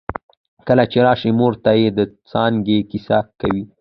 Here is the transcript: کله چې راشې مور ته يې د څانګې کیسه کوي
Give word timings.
کله 0.67 0.83
چې 0.91 0.97
راشې 1.05 1.31
مور 1.39 1.53
ته 1.63 1.71
يې 1.79 1.87
د 1.97 1.99
څانګې 2.31 2.77
کیسه 2.89 3.17
کوي 3.41 3.63